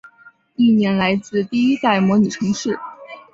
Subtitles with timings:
[0.55, 2.79] 意念来自第一代模拟城市。